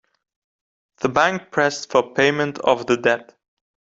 [1.01, 3.35] The bank pressed for payment of the debt.